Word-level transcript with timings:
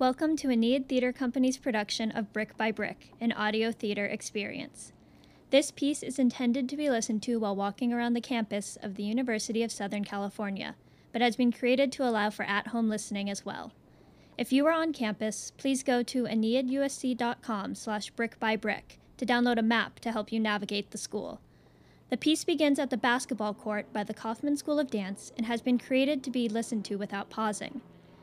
Welcome 0.00 0.36
to 0.36 0.48
Aeneid 0.48 0.88
Theater 0.88 1.12
Company's 1.12 1.58
production 1.58 2.12
of 2.12 2.32
Brick 2.32 2.56
by 2.56 2.70
Brick, 2.70 3.10
an 3.20 3.32
audio 3.32 3.72
theater 3.72 4.06
experience. 4.06 4.92
This 5.50 5.72
piece 5.72 6.04
is 6.04 6.20
intended 6.20 6.68
to 6.68 6.76
be 6.76 6.88
listened 6.88 7.20
to 7.24 7.40
while 7.40 7.56
walking 7.56 7.92
around 7.92 8.12
the 8.12 8.20
campus 8.20 8.78
of 8.80 8.94
the 8.94 9.02
University 9.02 9.64
of 9.64 9.72
Southern 9.72 10.04
California, 10.04 10.76
but 11.10 11.20
has 11.20 11.34
been 11.34 11.50
created 11.50 11.90
to 11.90 12.04
allow 12.04 12.30
for 12.30 12.44
at 12.44 12.68
home 12.68 12.88
listening 12.88 13.28
as 13.28 13.44
well. 13.44 13.72
If 14.36 14.52
you 14.52 14.64
are 14.66 14.72
on 14.72 14.92
campus, 14.92 15.50
please 15.58 15.82
go 15.82 16.04
to 16.04 16.26
aeneidusc.com 16.26 17.74
slash 17.74 18.12
brickbybrick 18.12 18.98
to 19.16 19.26
download 19.26 19.58
a 19.58 19.62
map 19.62 19.98
to 19.98 20.12
help 20.12 20.30
you 20.30 20.38
navigate 20.38 20.92
the 20.92 20.96
school. 20.98 21.40
The 22.10 22.16
piece 22.16 22.44
begins 22.44 22.78
at 22.78 22.90
the 22.90 22.96
basketball 22.96 23.52
court 23.52 23.92
by 23.92 24.04
the 24.04 24.14
Kaufman 24.14 24.58
School 24.58 24.78
of 24.78 24.92
Dance 24.92 25.32
and 25.36 25.46
has 25.46 25.60
been 25.60 25.76
created 25.76 26.22
to 26.22 26.30
be 26.30 26.48
listened 26.48 26.84
to 26.84 26.94
without 26.94 27.30
pausing. 27.30 27.80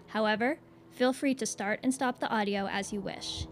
However, 0.07 0.59
feel 0.95 1.13
free 1.13 1.35
to 1.35 1.45
start 1.45 1.79
and 1.83 1.93
stop 1.93 2.19
the 2.19 2.29
audio 2.29 2.67
as 2.67 2.93
you 2.93 3.01
wish. 3.01 3.47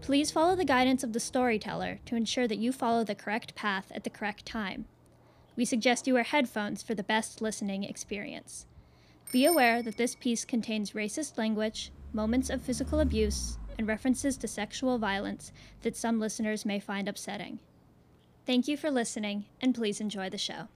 Please 0.00 0.30
follow 0.30 0.56
the 0.56 0.64
guidance 0.64 1.02
of 1.02 1.12
the 1.12 1.20
storyteller 1.20 1.98
to 2.06 2.16
ensure 2.16 2.48
that 2.48 2.58
you 2.58 2.72
follow 2.72 3.04
the 3.04 3.14
correct 3.14 3.54
path 3.54 3.90
at 3.94 4.04
the 4.04 4.10
correct 4.10 4.46
time. 4.46 4.86
We 5.56 5.64
suggest 5.64 6.06
you 6.06 6.14
wear 6.14 6.22
headphones 6.22 6.82
for 6.82 6.94
the 6.94 7.02
best 7.02 7.42
listening 7.42 7.84
experience. 7.84 8.66
Be 9.32 9.44
aware 9.44 9.82
that 9.82 9.96
this 9.96 10.14
piece 10.14 10.44
contains 10.44 10.92
racist 10.92 11.36
language, 11.36 11.92
moments 12.12 12.50
of 12.50 12.62
physical 12.62 13.00
abuse, 13.00 13.58
and 13.76 13.86
references 13.86 14.36
to 14.38 14.48
sexual 14.48 14.98
violence 14.98 15.52
that 15.82 15.96
some 15.96 16.18
listeners 16.18 16.64
may 16.64 16.80
find 16.80 17.08
upsetting. 17.08 17.58
Thank 18.46 18.68
you 18.68 18.76
for 18.76 18.90
listening, 18.90 19.44
and 19.60 19.74
please 19.74 20.00
enjoy 20.00 20.30
the 20.30 20.38
show. 20.38 20.68